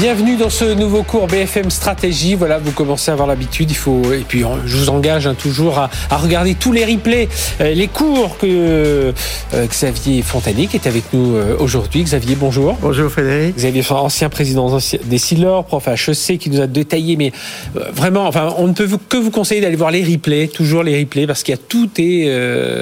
[0.00, 2.34] Bienvenue dans ce nouveau cours BFM Stratégie.
[2.34, 3.70] Voilà, vous commencez à avoir l'habitude.
[3.70, 7.28] Il faut et puis je vous engage hein, toujours à, regarder tous les replays,
[7.60, 9.12] euh, les cours que euh,
[9.54, 12.02] Xavier Fontanier qui est avec nous euh, aujourd'hui.
[12.02, 12.76] Xavier, bonjour.
[12.80, 13.54] Bonjour Frédéric.
[13.56, 17.16] Xavier, ancien président des Silor, prof HEC, qui nous a détaillé.
[17.16, 17.30] Mais
[17.74, 21.26] vraiment, enfin, on ne peut que vous conseiller d'aller voir les replays, toujours les replays,
[21.26, 22.32] parce qu'il y a tout et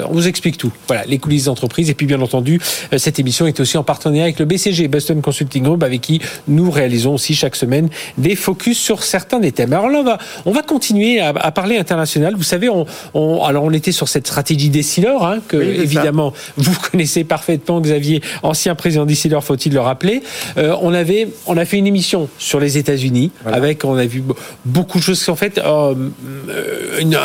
[0.08, 0.72] on vous explique tout.
[0.86, 1.90] Voilà, les coulisses d'entreprise.
[1.90, 2.60] Et puis bien entendu,
[2.96, 6.70] cette émission est aussi en partenariat avec le BCG, Boston Consulting Group, avec qui nous
[6.70, 9.72] réalisons ont aussi chaque semaine des focus sur certains des thèmes.
[9.72, 12.34] Alors là, on va, on va continuer à, parler international.
[12.36, 17.24] Vous savez, on, alors on était sur cette stratégie des hein, que évidemment vous connaissez
[17.24, 20.22] parfaitement, Xavier, ancien président des faut-il le rappeler.
[20.58, 24.22] Euh, on avait, on a fait une émission sur les États-Unis avec, on a vu
[24.64, 25.28] beaucoup de choses.
[25.28, 25.94] En fait, euh,
[26.98, 27.16] une,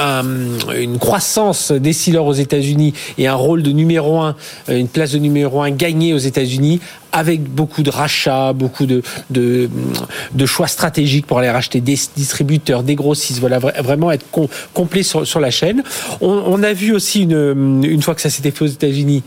[0.78, 4.36] une, croissance des aux États-Unis et un rôle de numéro un,
[4.68, 6.80] une place de numéro un gagnée aux États-Unis
[7.16, 9.70] avec beaucoup de rachats, beaucoup de, de,
[10.34, 14.26] de, choix stratégiques pour aller racheter des distributeurs, des grossistes, voilà, vraiment être
[14.74, 15.82] complet sur, sur, la chaîne.
[16.20, 19.24] On, on, a vu aussi, une, une fois que ça s'était fait aux États-Unis,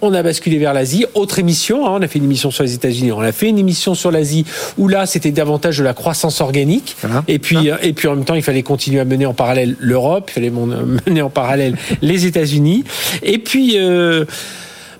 [0.00, 1.06] on a basculé vers l'Asie.
[1.14, 3.58] Autre émission, hein, on a fait une émission sur les États-Unis, on a fait une
[3.58, 4.44] émission sur l'Asie
[4.76, 6.96] où là c'était davantage de la croissance organique.
[7.26, 10.30] Et puis et puis en même temps il fallait continuer à mener en parallèle l'Europe,
[10.30, 10.50] il fallait
[11.06, 12.84] mener en parallèle les États-Unis.
[13.22, 14.24] Et puis euh,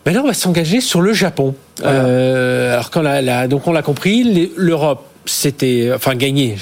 [0.07, 1.55] Maintenant, on va s'engager sur le Japon.
[1.85, 6.57] Euh, alors quand la, donc on l'a compris, l'Europe c'était enfin gagné,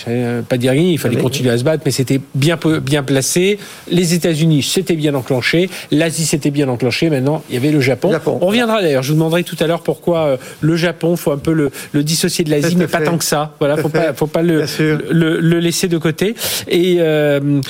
[0.49, 3.59] pas dire gagné, il fallait continuer à se battre, mais c'était bien bien placé.
[3.91, 5.71] Les États-Unis, c'était bien enclenché.
[5.91, 7.09] L'Asie, c'était bien enclenché.
[7.09, 8.13] Maintenant, il y avait le Japon.
[8.27, 9.03] On reviendra d'ailleurs.
[9.03, 11.71] Je vous demanderai tout à l'heure pourquoi euh, le Japon, faut un peu le,
[12.03, 13.55] dissocier de l'Asie, mais pas tant que ça.
[13.61, 14.65] Voilà, faut pas, faut pas le,
[15.11, 16.35] le, laisser de côté.
[16.69, 17.61] Et euh,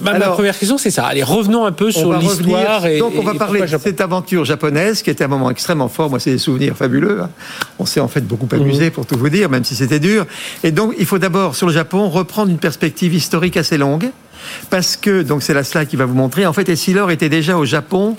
[0.00, 1.06] ma première question, c'est ça.
[1.06, 2.86] Allez, revenons un peu sur l'histoire.
[2.86, 6.10] Et, donc, on va parler de cette aventure japonaise qui était un moment extrêmement fort.
[6.10, 7.22] Moi, c'est des souvenirs fabuleux.
[7.22, 7.30] Hein.
[7.78, 8.90] On s'est en fait beaucoup amusé, mhm.
[8.90, 10.26] pour tout vous dire, même si c'était dur.
[10.62, 14.10] Et donc, il faut d'abord, sur le Japon, reprendre une perspective historique assez longue.
[14.70, 17.56] Parce que, donc c'est la slide qui va vous montrer, en fait, Essilor était déjà
[17.56, 18.16] au Japon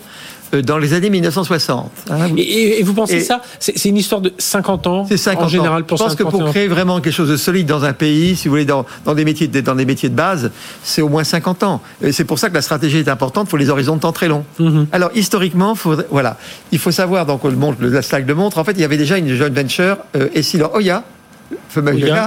[0.51, 1.91] dans les années 1960.
[2.09, 2.29] Hein.
[2.37, 5.97] et, vous pensez ça C'est une histoire de 50 ans C'est 50 en général pour
[5.97, 8.53] Je pense que pour créer vraiment quelque chose de solide dans un pays, si vous
[8.53, 10.51] voulez, dans, dans des, métiers, dans des métiers de base,
[10.83, 11.81] c'est au moins 50 ans.
[12.11, 14.27] C'est pour ça que la stratégie est importante, il faut les horizons de temps très
[14.27, 14.45] longs.
[14.59, 14.85] Mm-hmm.
[14.91, 15.75] Alors, historiquement,
[16.09, 16.37] voilà,
[16.71, 18.85] il faut savoir, donc le, montre, le, la slide le montre, en fait, il y
[18.85, 20.29] avait déjà une joint venture, euh,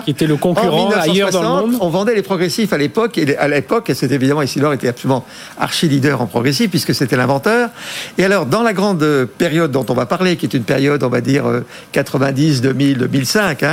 [0.05, 1.79] Qui était le concurrent ailleurs dans le monde.
[1.81, 5.25] On vendait les progressifs à l'époque, et à l'époque, c'était évidemment, Essilor était absolument
[5.59, 7.71] archi-leader en progressif, puisque c'était l'inventeur.
[8.19, 11.09] Et alors, dans la grande période dont on va parler, qui est une période, on
[11.09, 11.45] va dire,
[11.93, 13.65] 90, 2000, 2005,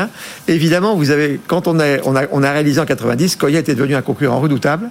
[0.48, 3.76] évidemment, vous avez, quand on a, on a, on a réalisé en 90, Koya était
[3.76, 4.90] devenu un concurrent redoutable.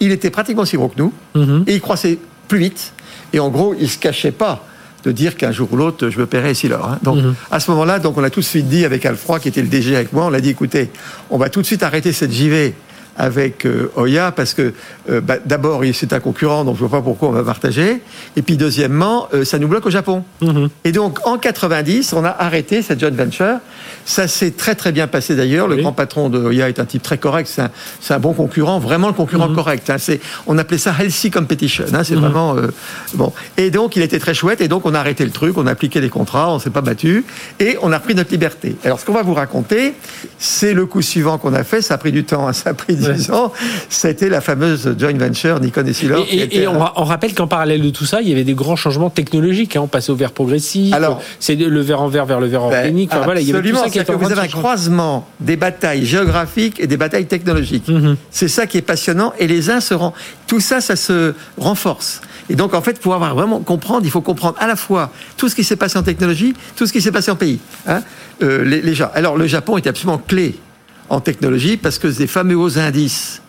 [0.00, 1.64] Il était pratiquement aussi gros que nous, mhm.
[1.66, 2.18] et il croissait
[2.48, 2.92] plus vite.
[3.32, 4.64] Et en gros, il se cachait pas
[5.04, 6.86] de dire qu'un jour ou l'autre, je me paierai ici l'heure.
[6.86, 6.98] Hein.
[7.02, 7.34] Donc, mhm.
[7.50, 9.68] à ce moment-là, donc, on a tout de suite dit avec Alfroy, qui était le
[9.68, 10.90] DG avec moi, on l'a dit, écoutez,
[11.30, 12.74] on va tout de suite arrêter cette JV
[13.20, 14.72] avec euh, Oya parce que
[15.10, 18.00] euh, bah, d'abord c'est un concurrent donc je vois pas pourquoi on va partager.
[18.34, 20.24] Et puis deuxièmement euh, ça nous bloque au Japon.
[20.40, 20.70] Mhm.
[20.84, 23.58] et donc en 90 on a arrêté cette joint venture.
[24.06, 25.68] Ça s'est très très bien passé d'ailleurs.
[25.68, 27.50] Le grand patron de Oya est un type très correct.
[28.00, 29.54] C'est un, bon concurrent vraiment le concurrent mhm.
[29.54, 29.96] correct hein.
[30.46, 32.04] on appelait ça healthy competition hein.
[32.04, 32.22] c'est mhm.
[32.22, 32.56] vraiment
[33.14, 33.32] bon.
[33.58, 34.62] Et donc il était très chouette.
[34.62, 35.58] Et donc on a arrêté le truc.
[35.58, 36.50] On a appliqué les contrats.
[36.54, 37.24] On s'est pas battu.
[37.58, 38.76] Et on a pris notre liberté.
[38.84, 39.92] Alors ce qu'on va vous raconter
[40.38, 41.82] c'est le coup suivant qu'on a fait.
[41.82, 42.54] Ça a pris du temps hein.
[42.54, 42.96] ça a pris
[43.88, 46.26] c'était la fameuse joint venture Nikon et Silor.
[46.30, 49.76] Et, on, rappelle qu'en parallèle de tout ça, il y avait des grands changements technologiques.
[49.76, 49.82] Hein.
[49.82, 50.94] On passait au verre progressif,
[51.38, 53.10] c'est le verre en verre vers le verre ben, organique.
[53.24, 56.80] voilà, il y avait tout ça qui que vous avez un croisement des batailles géographiques
[56.80, 57.88] et des batailles technologiques.
[57.88, 58.16] Mhm.
[58.30, 59.32] C'est ça qui est passionnant.
[59.38, 60.12] Et les uns se rendent.
[60.46, 62.20] Tout ça, ça se renforce.
[62.48, 65.48] Et donc, en fait, pour avoir vraiment comprendre, il faut comprendre à la fois tout
[65.48, 67.60] ce qui s'est passé en technologie, tout ce qui s'est passé en pays.
[67.86, 68.02] Hein.
[68.42, 69.10] Euh, les, les gens.
[69.14, 70.58] Alors, le Japon est absolument clé
[71.10, 73.42] en technologie parce que ces fameux hauts indices,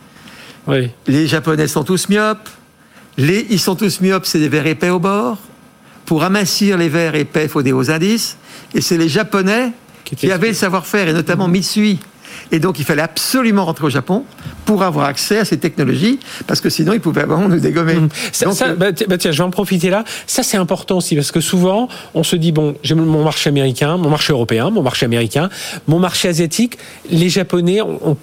[1.08, 2.50] les Japonais sont tous myopes,
[3.18, 5.38] les, ils sont tous myopes, c'est des verres épais au bord.
[6.06, 8.38] Pour amincir les verres épais, il faut des hauts indices.
[8.74, 9.72] Et c'est les Japonais
[10.04, 12.00] qui, avaient le savoir-faire, et notamment Mitsui,
[12.52, 14.24] et donc, il fallait absolument rentrer au Japon
[14.66, 17.96] pour avoir accès à ces technologies, parce que sinon, ils pouvaient vraiment nous dégommer.
[17.96, 18.10] Mmh.
[18.44, 20.04] Euh, bah, bah, tiens, je vais en profiter là.
[20.28, 23.98] Ça, c'est important aussi, parce que souvent, on se dit, bon, j'ai mon marché américain,
[23.98, 25.50] mon marché européen, mon marché américain,
[25.88, 26.78] mon marché asiatique.
[27.10, 28.18] Les Japonais ont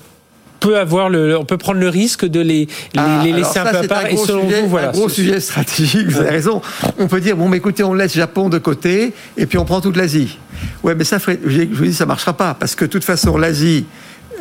[0.60, 3.76] peut avoir le, on peut prendre le risque de les, les, ah, laisser un peu
[3.76, 4.06] à part.
[4.06, 4.88] et selon vous, voilà.
[4.88, 6.62] Un gros sujet stratégique, vous avez raison.
[6.98, 9.80] On peut dire, bon, mais écoutez, on laisse Japon de côté et puis on prend
[9.80, 10.38] toute l'Asie.
[10.82, 13.86] Ouais, mais ça, je vous dis, ça marchera pas parce que de toute façon, l'Asie,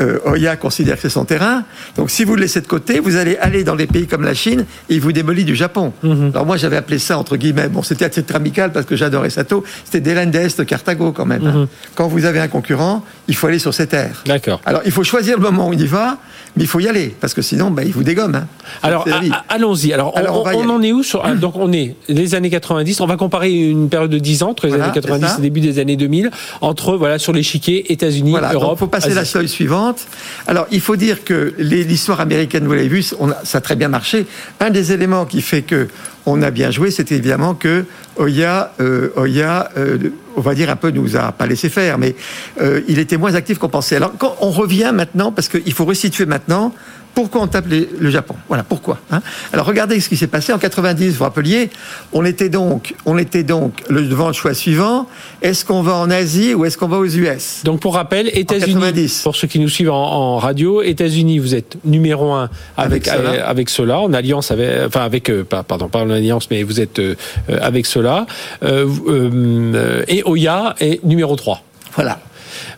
[0.02, 1.64] euh, Oya considère que c'est son terrain.
[1.96, 4.34] Donc si vous le laissez de côté, vous allez aller dans des pays comme la
[4.34, 5.94] Chine et il vous démolit du Japon.
[6.04, 6.32] Mhm.
[6.34, 9.30] Alors moi j'avais appelé ça entre guillemets, bon c'était à titre amical parce que j'adorais
[9.30, 11.46] Sato, c'était des Landes de Carthago quand même.
[11.46, 11.52] hein.
[11.62, 11.68] Mhm.
[11.96, 14.24] Quand vous avez un concurrent, il faut aller sur ses terres.
[14.26, 14.62] D'accord.
[14.66, 16.18] Alors il faut choisir le moment où il y va,
[16.56, 18.36] mais il faut y aller parce que sinon bah, il vous dégomme.
[18.36, 18.48] hein.
[18.84, 19.94] Alors, a- allons-y.
[19.94, 20.70] Alors, on- Alors, on on, va y on aller.
[20.72, 23.00] en est où sur, ah, Donc, on est les années 90.
[23.02, 25.38] On va comparer une période de 10 ans entre les Voilà, années 90 c'est ça.
[25.40, 26.30] et début des années 2000
[26.62, 28.74] entre voilà sur l'échiquier États-Unis, Voilà, Europe.
[28.76, 29.16] il faut passer Asie.
[29.16, 29.87] la feuille suivante.
[30.48, 34.26] Alors, il faut dire que l'histoire américaine, vous l'avez vu, ça a très bien marché.
[34.60, 35.88] Un des éléments qui fait que
[36.28, 37.86] on a bien joué, c'était évidemment que
[38.18, 39.98] Oya, euh, Oya euh,
[40.36, 42.16] on va dire un peu, nous a pas laissé faire, mais
[42.62, 43.96] euh, il était moins actif qu'on pensait.
[43.96, 46.74] Alors, quand on revient maintenant, parce qu'il faut resituer maintenant,
[47.16, 48.36] pourquoi on tape les- le Japon?
[48.48, 49.22] Voilà, pourquoi hein?
[49.52, 51.72] Alors, regardez ce qui s'est passé en 90, vous vous rappeliez,
[52.14, 55.08] on était donc, on était donc le, devant le choix suivant,
[55.42, 58.76] est-ce qu'on va en Asie ou est-ce qu'on va aux US Donc pour rappel, États-Unis,
[58.76, 59.22] 90.
[59.24, 63.42] pour ceux qui nous suivent en, en radio, États-Unis, vous êtes numéro un avec euh,
[63.44, 67.16] avec en alliance avec, enfin avec, pardon, pas en alliance, mais vous êtes euh,
[67.62, 68.26] avec Sola.
[68.64, 71.62] Euh, euh, et Oya est numéro 3.
[71.96, 72.20] Voilà.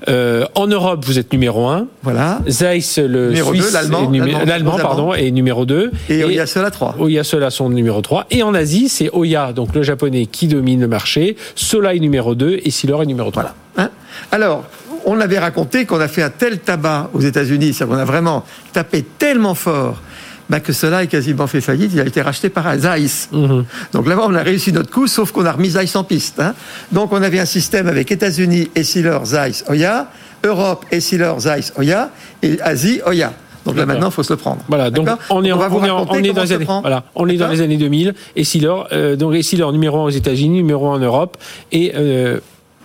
[0.07, 1.87] Euh, en Europe, vous êtes numéro 1.
[2.03, 2.39] Voilà.
[2.47, 5.91] Zeiss, le Numéro Suisse, l'Allemand, pardon, est numéro 2.
[6.09, 6.95] Et, il y a cela trois.
[6.99, 8.27] Oya Sola sont numéro 3.
[8.31, 11.35] Et en Asie, c'est Oya, donc le japonais, qui domine le marché.
[11.55, 13.43] Sola est numéro 2 et Silor est numéro 3.
[13.43, 13.55] Voilà.
[13.77, 13.91] Hein?
[14.31, 14.63] Alors,
[15.05, 18.45] on avait raconté qu'on a fait un tel tabac aux États-Unis, c'est-à-dire qu'on a vraiment
[18.73, 20.01] tapé tellement fort
[20.49, 21.91] bah, que cela est quasiment fait faillite.
[21.93, 23.29] Il a été racheté par Zeiss.
[23.31, 23.65] Mhm.
[23.93, 26.39] Donc là-bas, on a réussi notre coup, sauf qu'on a remis Zeiss en piste.
[26.39, 26.53] hein.
[26.91, 30.07] Donc on avait un système avec États-Unis, Essilor, Zeiss, Oya,
[30.43, 32.09] Europe, Essilor, Zeiss, Oya,
[32.41, 33.33] et Asie, Oya.
[33.65, 34.61] Donc là maintenant, il faut se le prendre.
[34.67, 37.35] Voilà, donc on est, va vous on est, on dans les années, voilà, on est
[37.35, 38.15] dans les années 2000.
[38.35, 41.37] Et Silor, euh, donc et Silor numéro 1 aux États-Unis, numéro 1 en Europe
[41.71, 42.39] et euh,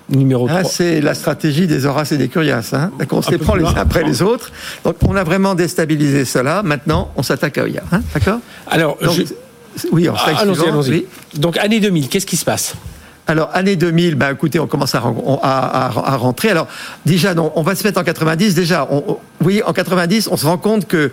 [0.08, 0.60] numéro 3.
[0.60, 2.70] Hein, c'est la stratégie des Horaces et des Curias.
[2.72, 2.90] Hein.
[3.10, 4.50] On se les prend les uns après les autres.
[4.84, 6.62] Donc on a vraiment déstabilisé cela.
[6.62, 7.82] Maintenant, on s'attaque à Oya.
[7.92, 8.02] Hein.
[8.12, 8.38] D'accord?
[8.70, 9.22] Alors, Donc, je-
[9.76, 11.06] c'est- Oui, slide Ah, allons-y, oui.
[11.36, 12.74] Donc année 2000, qu'est-ce qui se passe?
[13.26, 16.50] Alors, année 2000, bah, écoutez, on commence à, ren- on- à- à- à rentrer.
[16.50, 16.68] Alors,
[17.06, 18.54] déjà, non, on va se mettre en 90.
[18.54, 21.10] Déjà, on, on- oui, en 90, on se rend compte que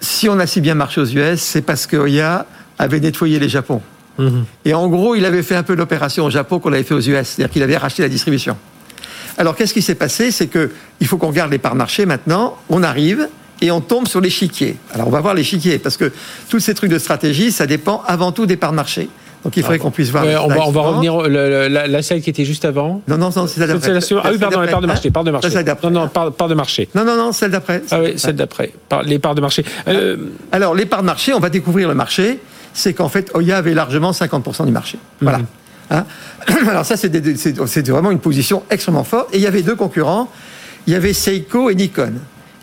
[0.00, 2.46] si on a si bien marché aux US, c'est parce que Oya
[2.78, 3.80] avait nettoyé les Japon.
[4.64, 7.00] Et en gros, il avait fait un peu l'opération au Japon qu'on avait fait aux
[7.00, 8.56] US, c'est-à-dire qu'il avait racheté la distribution.
[9.38, 10.30] Alors, qu'est-ce qui s'est passé?
[10.30, 10.70] C'est que
[11.00, 12.56] il faut qu'on regarde les parts marché maintenant.
[12.68, 13.28] On arrive
[13.60, 14.76] et on tombe sur l'échiquier.
[14.92, 16.12] Alors, on va voir l'échiquier parce que
[16.48, 19.08] tous ces trucs de stratégie, ça dépend avant tout des parts de marché.
[19.42, 20.24] Donc, il faudrait qu'on puisse voir.
[20.24, 23.02] Ouais, on, va, on revenir le- le- la, la slide qui était juste avant.
[23.08, 23.90] Non, non, non, c'est celle d'après.
[24.24, 25.50] Ah oui, Celle pardon, la part de marché, part de marché.
[25.50, 25.76] Celle.
[25.82, 26.88] Non, non, part, part de marché.
[26.94, 27.82] Non, non, non, celle d'après.
[27.90, 28.72] Ah oui, celle d'après.
[29.04, 29.62] Les parts de marché.
[29.88, 30.16] Euh,
[30.50, 32.38] Alors, les parts de marché, on va découvrir le marché.
[32.74, 34.98] C'est qu'en fait, Oya avait largement 50% du marché.
[35.20, 35.38] Voilà.
[35.38, 35.46] Mhm.
[35.90, 36.04] Hein
[36.68, 39.32] Alors, ça, c'est vraiment une position extrêmement forte.
[39.34, 40.28] Et il y avait deux concurrents.
[40.86, 42.14] Il y avait Seiko et Nikon.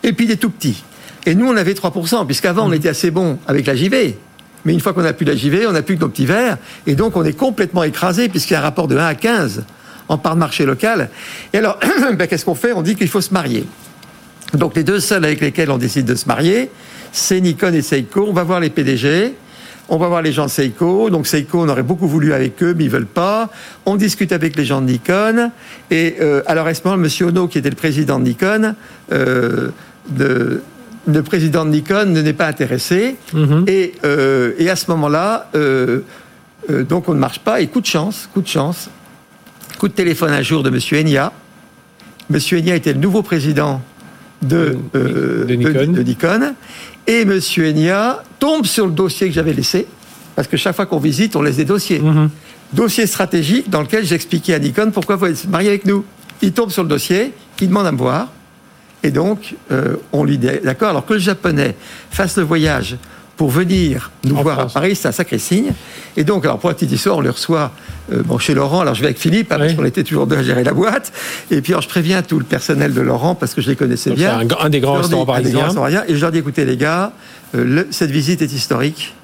[0.04, 0.84] Et puis des tout petits.
[1.26, 2.70] Et nous, on avait 3%, puisqu'avant, Mhm.
[2.70, 4.16] on était assez bon avec la JV.
[4.64, 6.56] Mais une fois qu'on n'a plus la JV, on n'a plus que nos petits verres.
[6.86, 9.64] Et donc, on est complètement écrasé, puisqu'il y a un rapport de 1 à 15
[10.08, 11.08] en part de marché local.
[11.52, 11.78] Et alors,
[12.18, 12.72] ben, qu'est-ce qu'on fait?
[12.72, 13.64] On dit qu'il faut se marier.
[14.54, 16.70] Donc les deux seuls avec lesquels on décide de se marier,
[17.12, 18.26] c'est Nikon et Seiko.
[18.28, 19.34] On va voir les PDG,
[19.92, 21.10] on va voir les gens de Seiko.
[21.10, 23.50] Donc Seiko, on aurait beaucoup voulu avec eux, mais ils veulent pas.
[23.84, 25.50] On discute avec les gens de Nikon.
[25.90, 28.74] Et euh, alors à ce moment, Monsieur Ono, qui était le président de Nikon,
[29.12, 29.68] euh,
[30.08, 30.62] de-
[31.06, 33.16] le président de Nikon ne n'est pas intéressé?
[33.34, 33.64] mhm.
[33.66, 35.50] Et, euh, et à ce moment-là,
[36.88, 37.60] donc on ne marche pas.
[37.60, 38.88] Et coup de chance, coup de chance,
[39.78, 41.32] coup de téléphone un jour de Monsieur Enya.
[42.30, 43.82] Monsieur Enya était le nouveau président
[44.42, 45.92] de, De- de Nikon.
[45.92, 46.54] de Nikon.
[47.06, 49.86] Et Monsieur Enya tombe sur le dossier que j'avais laissé.
[50.34, 51.98] Parce que chaque fois qu'on visite, on laisse des dossiers.
[51.98, 52.30] Mhm.
[52.72, 56.04] Dossier stratégique dans lequel j'expliquais à Nikon pourquoi vous se marier avec nous.
[56.40, 58.28] Il tombe sur le dossier, il demande à me voir.
[59.02, 61.76] Et donc, euh, on lui dit, d'accord, alors que le japonais
[62.10, 62.96] fasse le voyage
[63.36, 64.72] pour venir nous En voir France.
[64.72, 65.72] à Paris, c'est un sacré signe.
[66.16, 67.72] Et donc, alors pour la petite histoire, on le reçoit
[68.12, 68.80] euh, bon, chez Laurent.
[68.80, 69.76] Alors je vais avec Philippe, hein, parce Oui.
[69.76, 71.12] qu'on était toujours deux à gérer la boîte.
[71.50, 74.10] Et puis alors, je préviens tout le personnel de Laurent, parce que je les connaissais
[74.10, 74.38] Donc, bien.
[74.40, 75.68] c'est un un des grands restaurants parisiens.
[76.08, 77.12] Et je leur dis, écoutez les gars,
[77.54, 79.14] euh, le- cette visite est historique.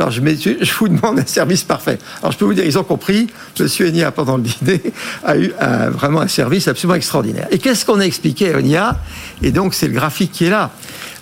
[0.00, 1.98] Alors je, mets- je je vous demande un service parfait.
[2.22, 3.26] Alors je peux vous dire, ils ont compris.
[3.58, 4.80] Monsieur Enya, pendant le dîner,
[5.24, 7.48] a eu un- vraiment un service absolument extraordinaire.
[7.50, 8.96] Et qu'est-ce qu'on a expliqué à Enya?
[9.42, 10.70] Et donc c'est le graphique qui est là.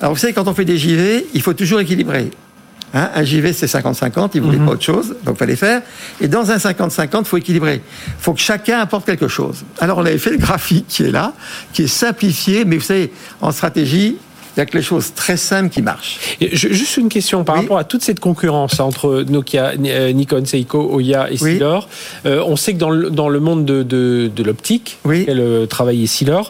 [0.01, 2.31] Alors vous savez, quand on fait des JV, il faut toujours équilibrer.
[2.95, 5.83] Hein, un JV, c'est 50-50, il voulait pas autre chose, donc il fallait faire.
[6.21, 7.83] Et dans un 50-50, il faut équilibrer.
[8.07, 9.65] Il faut que chacun apporte quelque chose.
[9.81, 11.33] Alors on avait fait le graphique qui est là,
[11.73, 14.17] qui est simplifié, mais vous savez, en stratégie,
[14.57, 16.19] il n'y a que les choses très simples qui marchent.
[16.41, 17.63] Et Juste une question par Oui.
[17.63, 21.55] rapport à toute cette concurrence entre Nokia, euh, Nikon, Seiko, Oya et Oui.
[21.55, 21.89] Silor.
[22.25, 25.23] euh, on sait que dans le, dans le monde de, de, de l'optique, Oui.
[25.23, 26.49] auquel euh, travaillait Silor,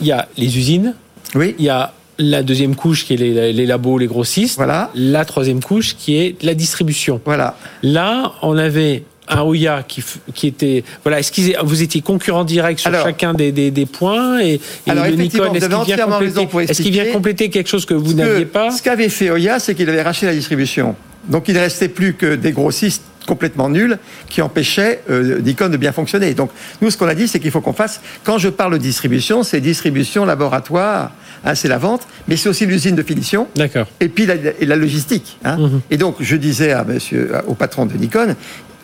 [0.00, 0.94] il y a les usines,
[1.34, 1.56] Oui.
[1.58, 4.56] Il y a la deuxième couche qui est les, les labos, les grossistes.
[4.56, 4.90] Voilà.
[4.94, 7.20] La troisième couche qui est la distribution.
[7.24, 7.56] Voilà.
[7.82, 10.02] Là, on avait un Ouya qui,
[10.34, 13.86] qui était voilà est-ce qu'ils vous étiez concurrent direct sur Alors- chacun des, des, des
[13.86, 14.60] points et, et
[14.90, 17.12] Alors, le Nikon est-ce vous avez qu'il vient entièrement raison pour compléter est-ce qu'il vient
[17.12, 20.26] compléter quelque chose que vous n'aviez pas Ce qu'avait fait Oya, c'est qu'il avait racheté
[20.26, 20.96] la distribution.
[21.28, 23.98] Donc il ne restait plus que des grossistes complètement nuls
[24.28, 26.34] qui empêchaient euh, Nikon de bien fonctionner.
[26.34, 26.50] Donc
[26.80, 29.42] nous, ce qu'on a dit, c'est qu'il faut qu'on fasse, quand je parle de distribution,
[29.42, 31.12] c'est distribution, laboratoire,
[31.44, 33.46] hein, c'est la vente, mais c'est aussi l'usine de finition.
[33.56, 35.38] D'accord et puis la, et la logistique.
[35.44, 35.56] hein.
[35.58, 35.80] Mhm.
[35.90, 38.34] Et donc, je disais à monsieur, au patron de Nikon,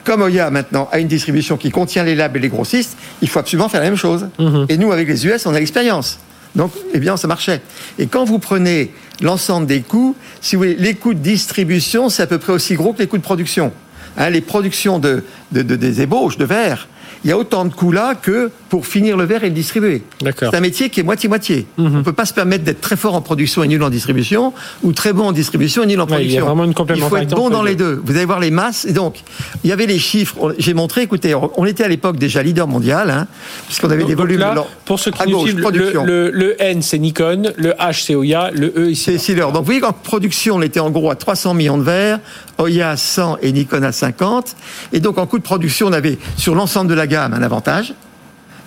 [0.05, 3.41] comme Oya maintenant a une distribution qui contient les labs et les grossistes, il faut
[3.41, 4.29] absolument faire la même chose.
[4.39, 4.67] Mhm.
[4.69, 6.19] Et nous, avec les US, on a l'expérience.
[6.55, 7.61] Donc, eh bien, ça marchait.
[7.99, 12.23] Et quand vous prenez l'ensemble des coûts, si vous voulez, les coûts de distribution, c'est
[12.23, 13.73] à peu près aussi gros que les coûts de production.
[14.17, 16.89] Hein, les productions de, de- de- des ébauches de verre,
[17.25, 20.03] il y a autant de coûts là que pour finir le verre et le distribuer.
[20.39, 21.67] C'est un métier qui est moitié-moitié.
[21.77, 21.87] Mhm.
[21.87, 24.53] On ne peut pas se permettre d'être très fort en production et nul en distribution,
[24.83, 26.47] ou très bon en distribution et nul en Ouais, il y a production.
[26.47, 28.01] vraiment une Il faut être bon dans les deux.
[28.05, 28.85] Vous allez voir les masses.
[28.85, 29.23] Et donc,
[29.65, 30.55] il y avait les chiffres.
[30.59, 33.27] J'ai montré, écoutez, on était à l'époque déjà leader mondial, hein,
[33.67, 34.41] puisqu'on avait Donc- des volumes.
[34.41, 36.05] là, alors, pour ceux qui à nous gauche, le, production.
[36.05, 38.95] le- le N c'est Nikon, le H c'est Oya, le E.
[38.95, 39.47] C'est Sealer.
[39.53, 42.21] Donc vous voyez qu'en production, on était en gros à 300 millions de verres,
[42.59, 44.57] Oya à 100 et Nikon à 50.
[44.93, 47.95] Et donc en coût de production, on avait sur l'ensemble de la gamme un avantage.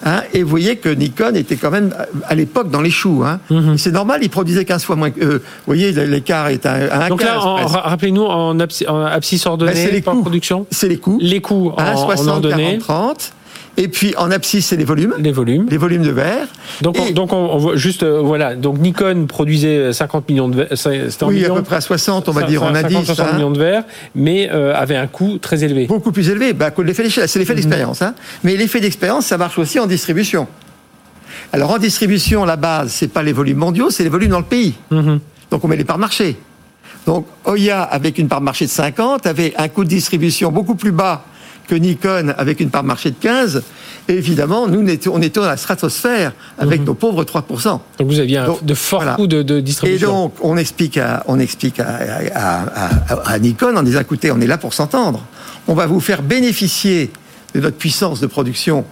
[0.05, 1.93] Hein, et vous voyez que Nikon était quand même
[2.29, 3.23] à l'époque dans les choux.
[3.25, 3.41] Hein.
[3.49, 3.77] Mhm.
[3.77, 5.09] C'est normal, il produisait 15 fois moins.
[5.21, 7.75] euh, vous voyez, l'écart est à, à un Donc là, 15 en- presque.
[7.75, 10.21] ra- rappelez-nous en, absci- en abscisse Ben, ordonnée c'est les par coûts.
[10.21, 11.17] production, C'est les coûts.
[11.21, 12.79] les coûts en, en 60, ordonnée, 40,
[13.17, 13.33] 30.
[13.79, 15.15] Et puis en abscisse, c'est les volumes.
[15.19, 15.65] les volumes.
[15.69, 16.47] Les volumes de verre.
[16.81, 18.55] Donc, on, donc on, on voit juste euh, voilà.
[18.55, 22.31] Donc Nikon produisait 50 millions de verres, c'était Oui, à peu près à 60, on
[22.33, 23.05] va dire, en 50, indice.
[23.05, 23.33] 60 hein.
[23.35, 23.83] millions de verres,
[24.15, 25.87] mais euh, avait un coût très élevé.
[25.87, 26.51] Beaucoup plus élevé.
[26.51, 28.01] Bah, l'effet c'est l'effet d'expérience.
[28.01, 28.15] Hein.
[28.43, 30.45] Mais l'effet d'expérience, ça marche aussi en distribution.
[31.53, 34.45] Alors en distribution, la base, c'est pas les volumes mondiaux, c'est les volumes dans le
[34.45, 34.73] pays.
[34.91, 35.21] Mhm.
[35.51, 36.35] Donc on met les parts de marché.
[37.05, 40.75] Donc Oya, avec une part de marché de 50, avait un coût de distribution beaucoup
[40.75, 41.23] plus bas
[41.69, 43.61] que Nikon avec une part de marché de 15.
[44.07, 47.63] Et évidemment, nous, on était, on dans la stratosphère avec nos pauvres 3%.
[47.63, 49.15] Donc vous aviez un, Donc, de forts voilà.
[49.15, 50.09] coûts de, de Et distribution.
[50.11, 51.89] donc, on explique à, on explique à,
[53.25, 55.23] à- Nikon en disant, écoutez, on est là pour s'entendre.
[55.67, 57.11] On va vous faire bénéficier
[57.53, 58.83] de notre puissance de production,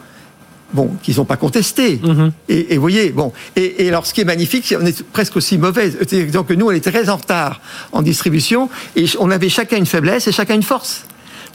[0.73, 1.99] bon, qu'ils n'ont pas contesté.
[2.03, 2.31] Mhm.
[2.49, 5.01] Et, et vous voyez, bon, et, et alors ce qui est magnifique, c'est qu'on est
[5.03, 5.89] presque aussi mauvais.
[5.91, 7.59] C'est-à-dire que nous, on était très en retard
[7.91, 11.05] en distribution, et on avait chacun une faiblesse et chacun une force.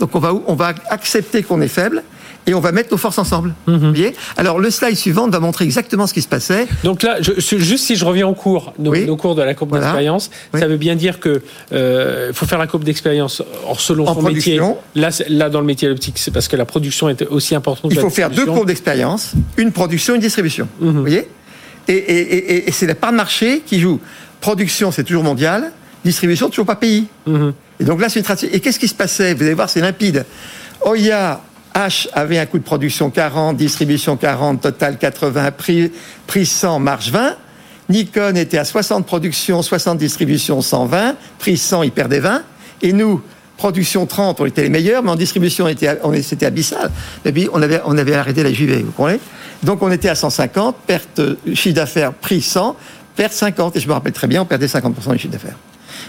[0.03, 2.03] Donc on va, on va accepter qu'on est faible.
[2.49, 3.55] Et on va mettre nos forces ensemble.
[3.69, 3.77] Mhm.
[3.77, 4.17] Vous voyez?
[4.37, 6.67] Alors le slide suivant va montrer exactement ce qui se passait.
[6.83, 9.05] Donc là, je, juste si je reviens au cours, nos, Oui.
[9.07, 9.85] nos cours de la Voilà.
[9.87, 10.59] d'expérience, Oui.
[10.59, 11.41] ça veut bien dire que
[11.73, 13.45] euh, faut faire la courbe d'expérience
[13.79, 14.61] selon En son métier.
[14.97, 17.93] Là, là, dans le métier de l'optique, c'est parce que la production est aussi importante.
[17.93, 20.67] Il que la faut faire deux courbes d'expérience, une production, une distribution.
[20.81, 20.91] Mhm.
[20.91, 21.29] Vous voyez?
[21.87, 24.01] Et, et- et- et c'est la part de marché qui joue.
[24.41, 25.71] Production, c'est toujours mondial.
[26.05, 27.07] Distribution, toujours pas pays.
[27.27, 27.53] Mhm.
[27.81, 28.53] Et donc là, c'est une stratégie.
[28.55, 29.35] Et qu'est-ce qui se passait?
[29.35, 30.25] Vous allez voir, c'est limpide.
[30.85, 31.41] Oya
[31.75, 35.93] H avait un coût de production 40, distribution 40, total 80, prix,
[36.27, 37.37] prix 100, marge 20.
[37.89, 42.43] Nikon était à 60 production, 60 distribution, 120, prix 100, il perdait 20.
[42.83, 43.21] Et nous,
[43.57, 46.91] production 30, on était les meilleurs, mais en distribution, on était, on était- c'était abyssal.
[47.25, 49.21] Et puis, on avait, on avait arrêté la JV, vous comprenez?
[49.63, 52.77] Donc, on était à 150, perte, euh, chiffre d'affaires, prix 100,
[53.17, 53.77] perte 50.
[53.77, 55.57] Et je me rappelle très bien, on perdait 50% du chiffre d'affaires.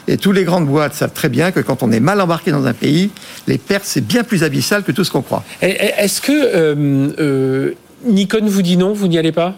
[0.07, 2.65] Et tous les grandes boîtes savent très bien que quand on est mal embarqué dans
[2.65, 3.09] un pays,
[3.47, 5.43] les pertes, c'est bien plus abyssal que tout ce qu'on croit.
[5.61, 7.71] Est-ce que euh, euh,
[8.05, 9.53] Nikon vous dit non, vous n'y allez pas?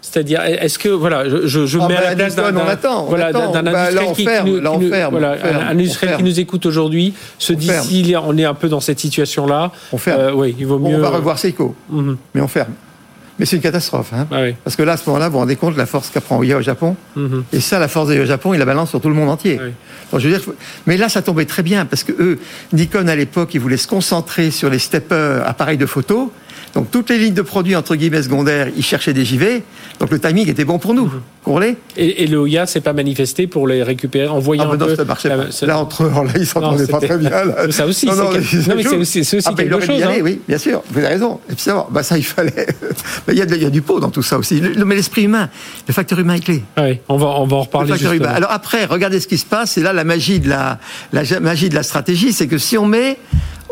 [0.00, 2.70] C'est-à-dire, est-ce que voilà, je, Ah mets à ben, la place d'un, voilà,
[3.26, 3.52] attend.
[3.52, 5.42] d'un Bah, là, industriel qui, ferme, qui nous, là, on qui nous- ferme, voilà, on
[5.46, 8.68] ferme, un industriel qui nous écoute aujourd'hui se On dit s'il on est un peu
[8.68, 10.20] dans cette situation-là, On ferme.
[10.20, 10.94] euh, oui, il vaut mieux.
[10.96, 12.18] on va revoir Seiko, Mhm.
[12.34, 12.74] mais on ferme.
[13.38, 14.12] Mais c'est une catastrophe.
[14.12, 14.54] Hein Ah oui.
[14.62, 16.56] Parce que là, à ce moment-là, vous vous rendez compte de la force qu'apprend Oya
[16.56, 16.96] au Japon.
[17.16, 17.44] Mhm.
[17.52, 19.58] Et ça, la force d'Oya au Japon, il la balance sur tout le monde entier.
[19.62, 19.72] Oui.
[20.12, 20.46] Donc, je veux dire,
[20.86, 22.38] mais là, ça tombait très bien parce que eux,
[22.72, 26.32] Nikon à l'époque, ils voulaient se concentrer sur les steppers appareils de photo.
[26.74, 29.62] Donc toutes les lignes de produits entre guillemets secondaires, ils cherchaient des JV.
[30.00, 31.06] Donc le timing était bon pour nous.
[31.06, 31.20] Mhm.
[31.96, 34.78] Et, et le OIA s'est pas manifesté pour les récupérer en voyant Ah, un ben
[34.78, 35.66] non, peu ça marchait pas.
[35.66, 37.28] Là, entre eux, là, ils s'entendaient pas très bien.
[37.30, 37.70] là.
[37.70, 40.10] Ça aussi, Non, mais non, mais c'est aussi- c'est aussi Ah, quelque aller, hein.
[40.22, 40.82] oui, bien sûr.
[40.90, 41.40] Vous avez raison.
[41.50, 42.66] Et puis, bah, ça, il fallait.
[43.28, 44.58] Mais il y, a de- il y a du pot dans tout ça aussi.
[44.60, 45.48] Le- mais l'esprit humain,
[45.86, 46.62] le facteur humain est clé.
[46.76, 48.28] Ah oui, on va, on va en Le reparler facteur justement.
[48.30, 48.36] humain.
[48.36, 49.76] Alors après, regardez ce qui se passe.
[49.78, 50.78] Et là, la magie de la,
[51.40, 53.18] magie de la stratégie, c'est que si on met,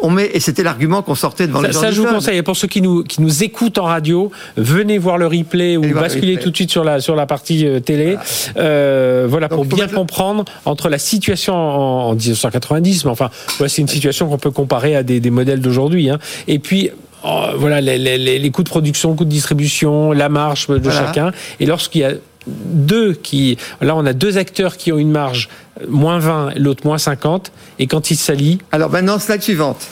[0.03, 2.15] on met, et c'était l'argument qu'on sortait devant Ça, les gens ça, je vous club.
[2.17, 2.39] conseille.
[2.39, 5.83] Et pour ceux qui nous, qui nous écoutent en radio, venez voir le replay ou
[5.95, 8.17] basculez tout de suite sur la, sur la partie euh, télé.
[8.57, 13.31] Euh, voilà, Donc, pour bien mettre- comprendre entre la situation en, en 1990, mais enfin,
[13.61, 16.11] ouais, c'est une situation qu'on peut comparer à des, des modèles d'aujourd'hui.
[16.11, 16.19] Hein.
[16.49, 16.91] Et puis,
[17.25, 20.77] oh, voilà, les, les, les- les coûts de production, coûts de distribution, la marge de
[20.79, 21.07] Voilà.
[21.07, 21.31] chacun.
[21.61, 22.13] Et lorsqu'il y a
[22.47, 25.53] deux qui, là, on a deux acteurs qui ont une marge euh,
[25.89, 28.59] moins 20, l'autre moins 50, et quand ils s'allient.
[28.73, 29.87] Alors maintenant, slide suivante.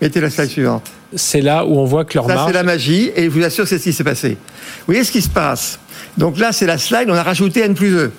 [0.00, 0.90] Mettez la slide suivante.
[1.14, 2.46] C'est là où on voit que leur Ça, marge.
[2.48, 4.30] c'est la magie, et je vous assure, c'est ce qui s'est passé.
[4.30, 5.78] Vous voyez ce qui se passe?
[6.18, 8.12] Donc là, c'est la slide, on a rajouté N plus 2.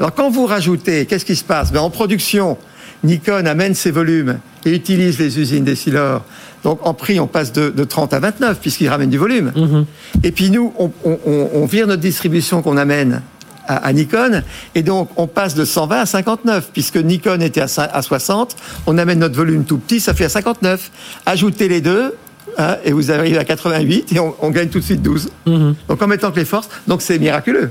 [0.00, 1.72] Alors quand vous rajoutez, qu'est-ce qui se passe?
[1.72, 2.56] Ben, En production,
[3.04, 6.22] Nikon amène ses volumes et utilise les usines d'Essilor.
[6.64, 9.52] Donc en prix, on passe de, de 30 à 29, puisqu'il ramène du volume.
[9.56, 9.86] Mhm.
[10.24, 13.22] Et puis nous, on, on- on- on vire notre distribution qu'on amène
[13.68, 14.42] à, à Nikon,
[14.74, 18.56] et donc on passe de 120 à 59, puisque Nikon était à, cin- à 60,
[18.86, 20.90] on amène notre volume tout petit, ça fait à 59.
[21.26, 22.14] Ajoutez les deux,
[22.58, 25.28] hein, et vous arrivez à 88, et on, on gagne tout de suite 12.
[25.46, 25.74] Mhm.
[25.88, 27.70] Donc en mettant que les forces, donc c'est miraculeux.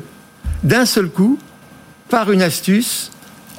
[0.63, 1.37] D'un seul coup,
[2.09, 3.11] par une astuce,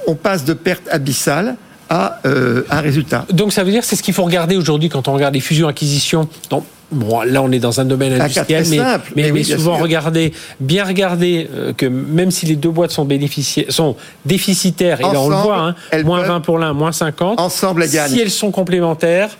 [0.06, 1.56] on passe de perte abyssale
[1.90, 3.24] à euh, un résultat.
[3.32, 5.40] Donc ça veut dire que c'est ce qu'il faut regarder aujourd'hui quand on regarde les
[5.40, 6.28] fusions-acquisitions.
[6.50, 9.44] Donc, Bon, là, on est dans un domaine industriel, mais, simple, mais, mais oui, mais
[9.44, 9.82] bien souvent sûr.
[9.82, 15.02] regarder, bien regarder euh, que même si les deux boîtes sont, bénéficiaires, sont déficitaires, et
[15.02, 17.90] là on le voit, hein, elles moins peuvent- 20 pour l'un, moins 50, Ensemble, elles
[17.90, 18.10] gagnent.
[18.10, 19.36] si elles sont complémentaires,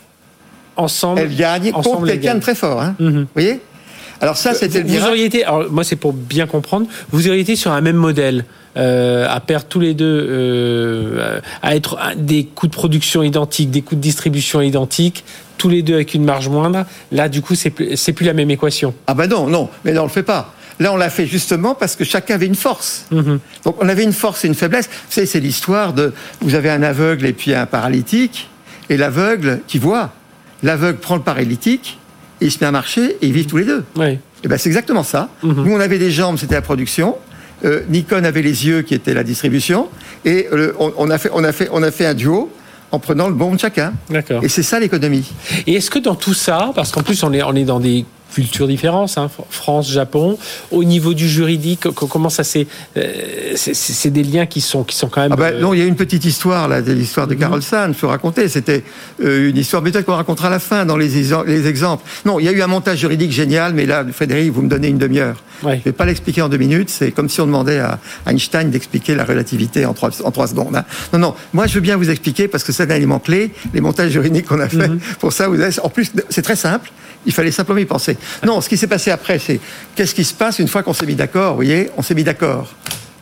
[0.76, 2.40] ensemble, Elle gagne ensemble, contre elles quelqu'un de gagnent.
[2.40, 2.82] très fort.
[2.82, 2.94] Hein.
[2.98, 3.20] Mhm.
[3.22, 3.60] Vous voyez?
[4.20, 7.40] Alors ça, c'était le Vous auriez été, alors moi c'est pour bien comprendre, vous auriez
[7.40, 8.44] été sur un même modèle,
[8.76, 13.70] euh, à perdre tous les deux, euh, à être à des coûts de production identiques,
[13.70, 15.24] des coûts de distribution identiques,
[15.58, 16.86] tous les deux avec une marge moindre.
[17.12, 18.94] Là, du coup, c'est plus, la même équation.
[19.06, 20.54] Ah ben non, non, mais là on le fait pas.
[20.80, 23.06] Là on l'a fait justement parce que chacun avait une force.
[23.10, 23.40] Mhm.
[23.64, 24.88] Donc on avait une force et une faiblesse.
[25.08, 28.48] C'est l'histoire de vous avez un aveugle et puis un paralytique,
[28.88, 30.12] et l'aveugle qui voit,
[30.62, 31.98] l'aveugle prend le paralytique,
[32.40, 33.84] et il se met à marcher et ils vivent tous les deux.
[33.96, 34.18] Oui.
[34.44, 35.28] Et ben c'est exactement ça.
[35.42, 35.64] Mhm.
[35.64, 37.16] Nous on avait des jambes, c'était la production.
[37.64, 39.88] Euh, Nikon avait les yeux qui étaient la distribution,
[40.24, 42.52] et euh, on, on a fait, on a fait, on a fait un duo
[42.90, 43.92] en prenant le bon de chacun.
[44.10, 44.42] D'accord.
[44.42, 45.30] Et c'est ça l'économie.
[45.66, 48.04] Et est-ce que dans tout ça, parce qu'en plus on est, on est dans des
[48.34, 50.38] cultures différentes, hein, Fr- France, Japon,
[50.70, 52.66] au niveau du juridique, co- comment ça c'est,
[52.96, 55.32] euh, c'est, c'est- des liens qui sont, qui sont quand même.
[55.32, 57.62] Ah ben, euh, non, il y a une petite histoire là, de l'histoire de Carol
[57.62, 58.48] Sand, je peux raconter.
[58.48, 58.84] C'était
[59.22, 61.08] euh, une histoire, peut-être qu'on racontera à la fin dans les,
[61.46, 62.04] les exemples.
[62.24, 64.88] Non, il y a eu un montage juridique génial, mais là, Frédéric, vous me donnez
[64.88, 65.42] une demi-heure.
[65.62, 65.78] Ouais.
[65.80, 66.88] Je vais pas l'expliquer en deux minutes.
[66.90, 70.76] C'est comme si on demandait à Einstein d'expliquer la relativité en trois, en trois secondes.
[70.76, 70.84] hein.
[71.12, 71.34] Non, non.
[71.52, 73.50] Moi, je veux bien vous expliquer parce que c'est un élément clé.
[73.74, 74.88] Les montages juridiques qu'on a fait.
[75.18, 76.90] Pour ça, vous avez, en plus, c'est très simple.
[77.26, 78.16] Il fallait simplement y penser.
[78.44, 79.60] Non, ce qui s'est passé après, c'est
[79.94, 81.50] qu'est-ce qui se passe une fois qu'on s'est mis d'accord.
[81.50, 82.74] Vous voyez, on s'est mis d'accord.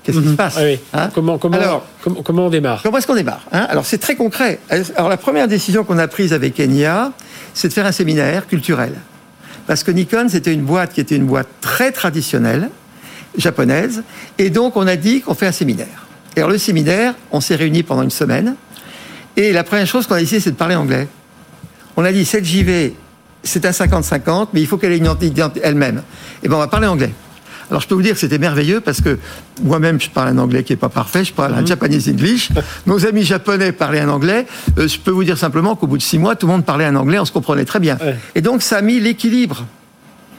[0.03, 0.79] Qu'est-ce qui se passe ah oui.
[0.93, 3.99] hein comment, comment, Alors, comment, comment on démarre Comment est-ce qu'on démarre hein Alors c'est
[3.99, 4.61] très concret.
[4.97, 7.11] Alors la première décision qu'on a prise avec Enya,
[7.55, 8.93] c'est de faire un séminaire culturel.
[9.67, 12.71] Parce que Nikon, c'était une boîte qui était une boîte très traditionnelle,
[13.37, 14.05] japonaise,
[14.39, 16.07] et donc on a dit qu'on fait un séminaire.
[16.37, 18.55] Et alors le séminaire, on s'est réunis pendant une semaine,
[19.37, 21.09] et la première chose qu'on a décidé, c'est de parler anglais.
[21.97, 22.95] On a dit, cette JV,
[23.47, 26.03] c'est un 50-50, mais il faut qu'elle ait une identité elle-même.
[26.43, 27.13] Et ben on va parler anglais.
[27.71, 29.19] Alors je peux vous dire que c'était merveilleux parce que
[29.63, 32.51] moi-même je parle un anglais qui est pas parfait, je parle un Japanese English.
[32.87, 34.47] Nos amis japonais parlaient un anglais.
[34.79, 36.85] Euh, je peux vous dire simplement qu'au bout de six mois, tout le monde parlait
[36.85, 37.97] un anglais, on se comprenait très bien.
[38.01, 38.17] Ouais.
[38.35, 39.65] Et donc ça a mis l'équilibre.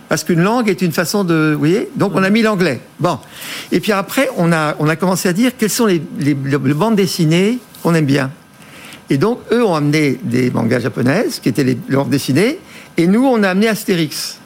[0.08, 2.80] Parce qu'une langue est une façon de, vous voyez, donc on a mis l'anglais.
[3.02, 3.20] Bon,
[3.74, 6.74] et puis après on a on a commencé à dire quelles sont les, les, les
[6.74, 8.32] bandes dessinées qu'on aime bien.
[9.10, 12.60] Et donc, eux ont amené des mangas japonaises, qui étaient les bandes dessinées,
[12.98, 14.40] et nous, on a amené Astérix.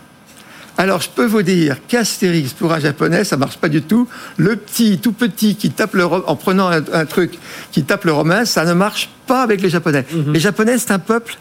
[0.77, 4.07] Alors, je peux vous dire qu'Astérix, pour un japonais, ça marche pas du tout.
[4.37, 7.37] Le petit, tout petit, qui tape le ro- en prenant un, un truc,
[7.71, 10.05] qui tape le romain, ça ne marche pas avec les japonais.
[10.33, 11.37] Les japonais, c'est un peuple,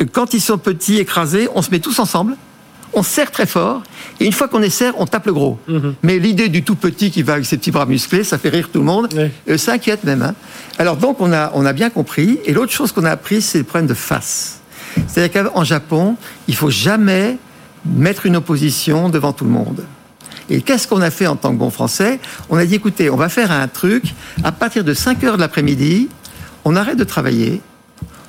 [0.00, 2.36] euh, quand ils sont petits, écrasés, on se met tous ensemble,
[2.92, 3.82] on serre très fort,
[4.20, 5.58] et une fois qu'on est serre, on tape le gros.
[6.02, 8.68] Mais l'idée du tout petit qui va avec ses petits bras musclés, ça fait rire
[8.70, 9.08] tout le monde.
[9.48, 10.20] Euh, ça inquiète même.
[10.22, 10.34] hein.
[10.78, 12.38] Alors donc on a, on a bien compris.
[12.44, 14.58] Et l'autre chose qu'on a appris, c'est le problème de face.
[15.06, 16.16] C'est-à-dire qu'en Japon,
[16.48, 17.38] il faut jamais
[17.84, 19.84] mettre une opposition devant tout le monde.
[20.50, 22.20] Et qu'est-ce qu'on a fait en tant que bon français?
[22.50, 25.40] On a dit, écoutez, on va faire un truc, à partir de 5 heures de
[25.40, 26.08] l'après-midi,
[26.64, 27.60] on arrête de travailler,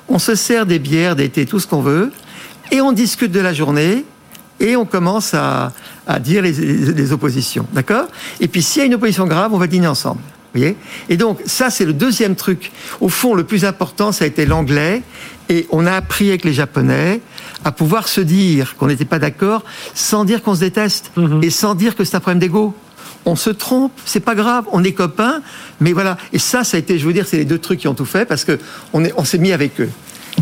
[0.08, 2.12] on se sert des bières, des thés, tout ce qu'on veut,
[2.70, 4.04] et on discute de la journée,
[4.60, 5.72] et on commence à,
[6.06, 7.66] à dire les, les- oppositions.
[7.72, 8.06] D'accord?
[8.40, 10.20] Et puis s'il y a une opposition grave, on va dîner ensemble.
[10.54, 10.76] Voyez
[11.08, 12.70] Et donc ça, c'est le deuxième truc.
[13.00, 15.02] Au fond, le plus important, ça a été l'anglais.
[15.48, 17.20] Et on a appris avec les Japonais
[17.64, 19.64] à pouvoir se dire qu'on n'était pas d'accord
[19.94, 21.12] sans dire qu'on se déteste
[21.42, 22.74] et sans dire que c'est un problème d'ego.
[23.26, 25.40] On se trompe, c'est pas grave, on est copains,
[25.80, 26.18] mais voilà.
[26.32, 28.04] Et ça, ça a été, je veux dire, c'est les deux trucs qui ont tout
[28.04, 28.58] fait parce que
[28.92, 29.90] on s'est mis avec eux.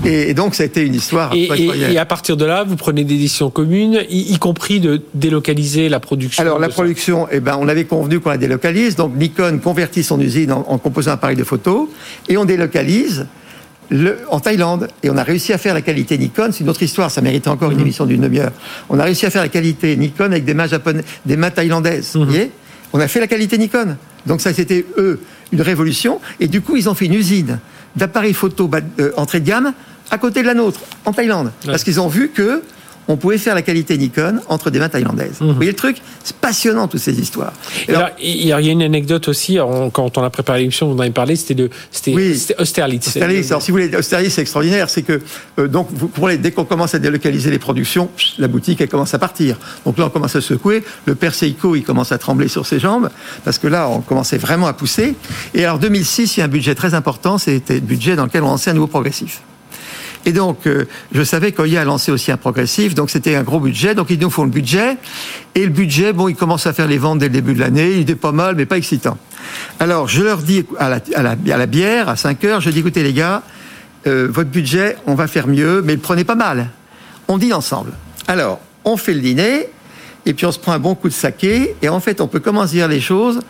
[0.05, 1.33] Et, et donc, ça a été une histoire.
[1.35, 1.92] et, incroyable.
[1.92, 5.02] et- et à partir de là, vous prenez des décisions communes, y, y compris de
[5.14, 6.42] délocaliser la production.
[6.42, 8.96] Alors la production, eh ben, on avait convenu qu'on la délocalise.
[8.96, 11.90] Donc Nikon convertit son usine en, en composant un appareil de photo
[12.28, 13.26] et on délocalise
[13.90, 14.88] le, en Thaïlande.
[15.02, 16.48] Et on a réussi à faire la qualité Nikon.
[16.52, 17.11] C'est une autre histoire.
[17.11, 18.52] Ça mérite encore une émission d'une demi-heure.
[18.88, 22.12] On a réussi à faire la qualité Nikon avec des mains japonaises, des mains thaïlandaises.
[22.14, 22.50] Vous voyez?
[22.94, 23.96] On a fait la qualité Nikon.
[24.27, 25.21] Donc ça, c'était eux
[25.53, 26.21] une révolution.
[26.41, 27.59] Et du coup, ils ont fait une usine
[27.97, 29.73] d'appareils photo euh, entrée de gamme
[30.11, 31.53] à côté de la nôtre, en Thaïlande.
[31.65, 32.63] Parce qu'ils ont vu que
[33.09, 35.37] on pouvait faire la qualité Nikon entre des mains thaïlandaises.
[35.41, 35.97] Vous voyez le truc?
[36.25, 37.53] C'est passionnant, toutes ces histoires.
[37.88, 40.97] Et alors, il y a une anecdote aussi, on- quand on a préparé l'émission, vous
[40.97, 42.37] en avez parlé, c'était de, c'était, Oui.
[42.38, 43.09] c'était Austerlitz.
[43.09, 45.21] Austerlitz, alors si vous voulez, Austerlitz, c'est extraordinaire, c'est que
[45.59, 49.15] euh, donc vous comprenez, dès qu'on commence à délocaliser les productions, la boutique elle commence
[49.15, 49.57] à partir.
[49.85, 52.79] Donc là on commence à secouer, le père Seiko il commence à trembler sur ses
[52.79, 53.11] jambes
[53.45, 55.15] parce que là on commençait vraiment à pousser.
[55.55, 58.43] Et alors 2006, il y a un budget très important, c'était le budget dans lequel
[58.43, 59.41] on lançait un nouveau progressif.
[60.25, 63.61] Et donc, euh, je savais qu'Oya a lancé aussi un progressif, donc c'était un gros
[63.61, 63.95] budget.
[63.95, 64.97] Donc, ils nous font le budget.
[65.55, 67.93] Et le budget, bon, ils commencent à faire les ventes dès le début de l'année.
[67.93, 69.19] Il était pas mal, mais pas excitant.
[69.81, 73.43] Alors, je leur dis à la, bière, à 5 heures, je dis, écoutez les gars,
[74.07, 76.69] euh, votre budget, on va faire mieux, mais le prenez pas mal.
[77.29, 77.93] On dîne ensemble.
[78.29, 79.69] Alors, on fait le dîner,
[80.27, 82.41] et puis on se prend un bon coup de saké, et en fait, on peut
[82.41, 83.41] commencer à dire les choses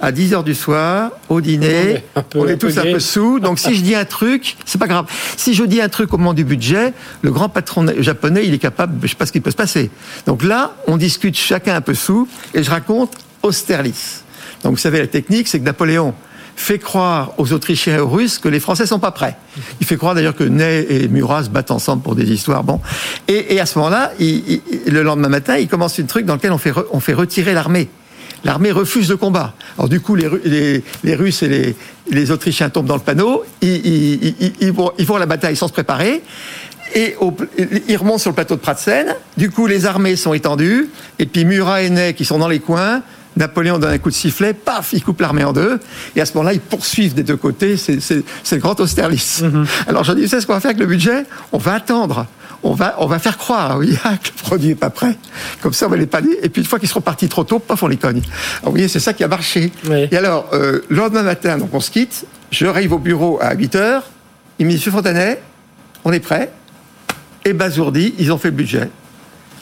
[0.00, 3.38] à 10 heures du soir, au dîner, peu- on est tous un peu sous.
[3.40, 5.06] Donc si je dis un truc, c'est pas grave.
[5.36, 8.58] Si je dis un truc au moment du budget, le grand patron japonais, il est
[8.58, 9.90] capable, je sais pas ce qui peut se passer.
[10.26, 14.24] Donc là, on discute chacun un peu sous, et je raconte Austerlitz.
[14.64, 16.14] Donc vous savez, la technique, c'est que Napoléon
[16.56, 19.36] fait croire aux Autrichiens et aux Russes que les Français sont pas prêts.
[19.80, 22.64] Il fait croire d'ailleurs que Ney et Murat se battent ensemble pour des histoires.
[22.64, 22.80] Bon,
[23.28, 26.34] et, et à ce moment-là, il- il- le lendemain matin, il commence une truc dans
[26.34, 27.88] lequel on fait, re- on fait retirer l'armée.
[28.44, 29.54] L'armée refuse le combat.
[29.78, 31.76] Alors du coup, les, Ru- les- les Russes et les,
[32.10, 33.44] les Autrichiens tombent dans le panneau.
[33.60, 36.22] Ils, ils- ils- ils vont, à la bataille sans se préparer.
[36.94, 37.36] Et au-
[37.88, 39.14] ils remontent sur le plateau de Pratzen.
[39.36, 40.88] Du coup, les armées sont étendues.
[41.18, 43.02] Et puis Murat et Ney, qui sont dans les coins,
[43.36, 45.78] Napoléon donne un coup de sifflet, paf, il coupe l'armée en deux.
[46.16, 47.76] Et à ce moment-là, ils poursuivent des deux côtés.
[47.76, 48.00] C'est
[48.52, 49.44] le grand Austerlitz.
[49.86, 51.24] Alors je dis, vous savez ce qu'on va faire avec le budget?
[51.52, 52.26] On va attendre.
[52.62, 55.16] On va, on va faire croire oui, que le produit n'est pas prêt.
[55.62, 56.30] Comme ça, on va les paner.
[56.42, 58.18] Et puis, une fois qu'ils seront partis trop tôt, paf, on les cogne.
[58.18, 59.72] Alors, vous voyez, c'est ça qui a marché.
[59.88, 60.08] Oui.
[60.10, 62.26] Et alors, euh, le lendemain matin, donc on se quitte.
[62.50, 64.02] Je arrive au bureau à 8 heures.
[64.58, 65.40] Il me dit, Monsieur Fontanet,
[66.04, 66.52] on est prêt.
[67.44, 68.90] Et basourdi, ils ont fait le budget.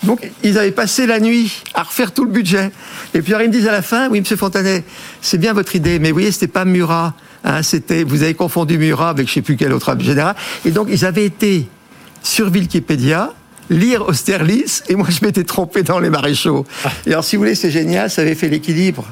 [0.02, 2.70] Donc, ils avaient passé la nuit à refaire tout le budget.
[3.14, 4.84] Et puis, alors, ils me disent à la fin, oui, monsieur Fontanet,
[5.20, 7.14] c'est bien votre idée, mais vous voyez, c'était pas Murat.
[7.44, 10.34] Hein, c'était, vous avez confondu Murat avec je sais plus quel autre général.
[10.64, 11.68] Et donc, ils avaient été
[12.22, 13.32] sur Wikipédia
[13.70, 16.66] lire Austerlitz, et moi, je m'étais trompé dans les maréchaux.
[17.06, 19.04] Et alors, si vous voulez, c'est génial, ça avait fait l'équilibre.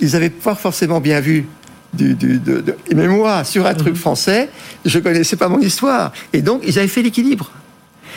[0.00, 1.46] Ils avaient pas forcément bien vu.
[1.94, 4.50] Du, du- de, de- mais moi, sur un truc français,
[4.84, 6.12] je connaissais pas mon histoire.
[6.32, 7.50] Et donc, ils avaient fait l'équilibre.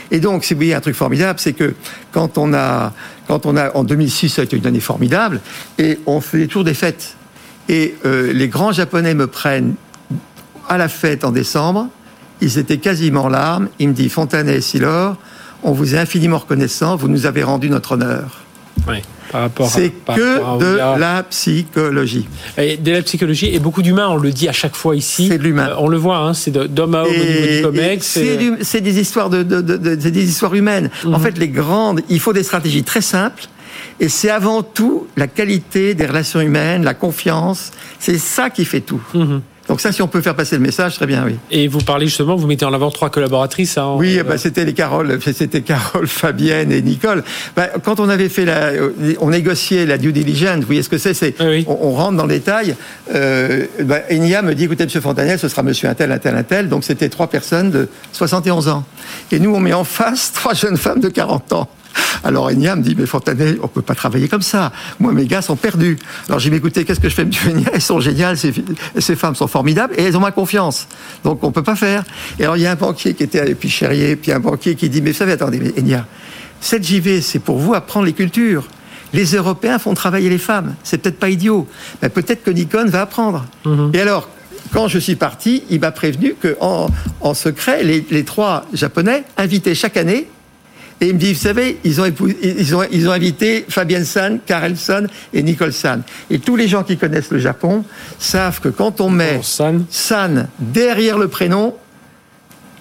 [0.09, 1.75] Et donc, si vous voyez un truc formidable, c'est que
[2.11, 2.91] quand on a,
[3.27, 5.41] quand on a, en 2006, ça a été une année formidable,
[5.77, 7.15] et on fait les tours des fêtes.
[7.69, 9.75] Et euh, les grands Japonais me prennent
[10.67, 11.87] à la fête en décembre.
[12.41, 13.69] Ils étaient quasiment en larmes.
[13.79, 15.15] Ils me disent Fontanet et Silor,
[15.63, 16.95] on vous est infiniment reconnaissant.
[16.95, 18.41] Vous nous avez rendu notre honneur.
[19.33, 22.27] À- C'est que à de la psychologie.
[22.57, 25.27] Et de la psychologie et beaucoup d'humain, on le dit à chaque fois ici.
[25.29, 25.69] C'est de l'humain.
[25.69, 28.19] Euh, on le voit, hein, c'est d'homme à homme au niveau du COMEX.
[28.61, 30.89] C'est des histoires de, de- de- de- c'est des histoires humaines.
[31.05, 31.19] En Mhm.
[31.21, 33.43] fait, les grandes, il faut des stratégies très simples.
[34.01, 37.71] Et c'est avant tout la qualité des relations humaines, la confiance.
[37.99, 39.01] C'est ça qui fait tout.
[39.13, 39.41] Mhm.
[39.71, 41.37] Donc ça, si on peut faire passer le message, très bien, oui.
[41.49, 43.77] Et vous parlez justement, vous mettez en avant trois collaboratrices.
[43.77, 47.23] hein, Oui, euh, bah, c'était les Carole, c'était Carole, Fabienne et Nicole.
[47.55, 48.71] Bah, quand on avait fait la,
[49.21, 51.63] on négociait la due diligence, vous voyez ce que c'est C'est, oui.
[51.69, 52.75] on, on rentre dans le détail.
[53.15, 56.35] Euh, bah, Enia me dit, écoutez, Monsieur Fontanel, ce sera Monsieur un tel, un tel,
[56.35, 56.67] un tel.
[56.67, 58.83] Donc c'était trois personnes de 71 ans.
[59.31, 61.69] Et nous, on met en face trois jeunes femmes de 40 ans.
[62.23, 64.71] Alors Enya me dit, mais Fontanet, on peut pas travailler comme ça.
[64.99, 65.97] Moi, mes gars sont perdus.
[66.27, 69.15] Alors j'ai dit, mais écoutez, qu'est-ce que je fais, monsieur Enya Elles sont géniales, ces,
[69.15, 70.87] femmes sont formidables et elles ont ma confiance.
[71.23, 72.03] Donc on peut pas faire.
[72.39, 74.89] Et alors il y a un banquier qui était à Épichérier, puis un banquier qui
[74.89, 76.05] dit, mais vous savez, attendez, mais Enya,
[76.59, 78.67] cette JV, c'est pour vous apprendre les cultures.
[79.13, 80.75] Les Européens font travailler les femmes.
[80.83, 81.67] C'est peut-être pas idiot.
[82.01, 83.45] Mais peut-être que Nikon va apprendre.
[83.93, 84.29] Et alors,
[84.71, 86.87] quand je suis parti, il m'a prévenu que en,
[87.19, 90.27] en secret, les, les trois Japonais invitaient chaque année
[91.01, 94.05] et il me dit, vous savez, ils ont, épou- ils ont, ils ont invité Fabienne
[94.05, 96.03] San, Karel San et Nicole San.
[96.29, 97.83] Et tous les gens qui connaissent le Japon
[98.19, 99.39] savent que quand on met.
[99.89, 101.75] San derrière le prénom,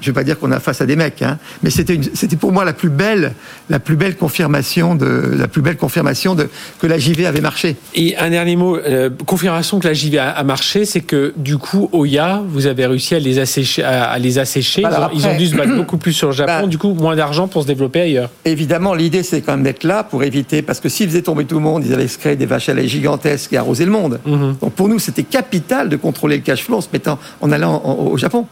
[0.00, 1.98] je ne vais pas dire qu'on a face à des mecs, hein, mais c'était
[2.38, 3.32] pour moi la plus belle,
[3.68, 6.48] la plus belle confirmation de la plus belle confirmation de
[6.80, 7.76] que la JV avait marché.
[7.94, 11.58] Et un dernier mot, euh, confirmation que la JV a, a marché, c'est que du
[11.58, 13.82] coup, Oya, vous avez réussi à les assécher.
[13.82, 14.82] À, à les assécher.
[14.82, 16.66] Ils, ont, après- ils ont dû se battre beaucoup plus sur le Japon, Bah.
[16.66, 18.30] du coup, moins d'argent pour se développer ailleurs.
[18.44, 21.56] Évidemment, l'idée, c'est quand même d'être là pour éviter, parce que s'ils faisaient tomber tout
[21.56, 24.18] le monde, ils allaient se créer des vaches à lait gigantesques et arroser le monde.
[24.26, 27.82] Donc pour nous, c'était capital de contrôler le cash flow en se mettant, en allant
[27.84, 28.46] au Japon.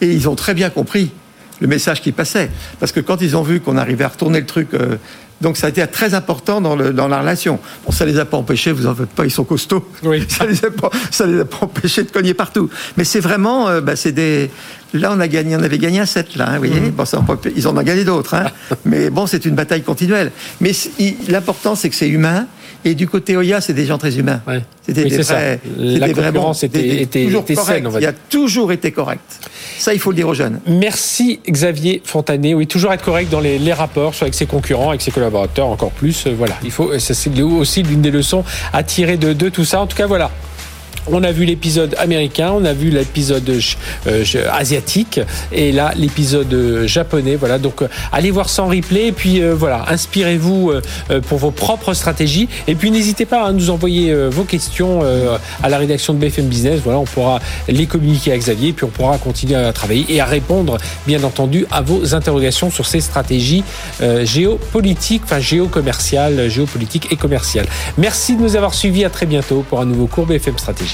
[0.00, 1.10] Et ils ont très bien compris
[1.60, 2.50] le message qui passait.
[2.80, 4.96] Parce que quand ils ont vu qu'on arrivait à retourner le truc euh,
[5.40, 7.58] Donc ça a été très important dans, le, dans la relation.
[7.84, 9.86] Bon, ça les a pas empêchés, vous en faites pas, ils sont costauds.
[10.02, 10.24] Oui.
[10.28, 12.70] ça les a pas, ça les a pas empêchés de cogner partout.
[12.96, 14.50] Mais c'est vraiment, euh, bah, c'est des.
[14.94, 16.80] Là, on a gagné, on avait gagné un set, là, hein, vous voyez.
[16.80, 16.90] Mhm.
[16.90, 18.44] Bon, ça, on ils en ont gagné d'autres, hein.
[18.84, 20.30] Mais bon, c'est une bataille continuelle.
[20.60, 20.70] Mais
[21.28, 22.46] l'important, c'est que c'est humain.
[22.86, 24.42] Et du côté Oya, c'est des gens très humains.
[24.46, 24.60] Ouais.
[24.86, 25.60] C'était Oui, des vrais.
[25.78, 29.22] La concurrence des- était- toujours était saine, on va Il a toujours été correct.
[29.78, 30.60] Ça, il faut le dire aux jeunes.
[30.66, 32.52] Merci Xavier Fontanet.
[32.52, 35.66] Oui, toujours être correct dans les, les rapports, soit avec ses concurrents, avec ses collaborateurs,
[35.68, 36.26] encore plus.
[36.26, 36.96] Euh, Voilà, il faut.
[36.98, 39.80] ça, C'est aussi l'une des leçons à tirer de, de tout ça.
[39.80, 40.30] En tout cas, voilà.
[41.06, 43.60] On a vu l'épisode américain, on a vu l'épisode euh,
[44.06, 45.20] euh, asiatique
[45.52, 47.36] et là l'épisode euh, japonais.
[47.36, 50.72] Voilà, donc allez voir ça en replay et puis voilà, inspirez-vous
[51.28, 55.02] pour vos propres stratégies et puis n'hésitez pas à nous envoyer vos questions
[55.62, 56.80] à la rédaction de BFM Business.
[56.82, 60.20] Voilà, on pourra les communiquer à Xavier et puis on pourra continuer à travailler et
[60.20, 63.64] à répondre bien entendu à vos interrogations sur ces stratégies
[64.22, 67.66] géopolitiques, enfin géocommerciales, géopolitiques et commerciales.
[67.98, 69.04] Merci de nous avoir suivis.
[69.04, 70.93] À très bientôt pour un nouveau cours BFM Stratégie.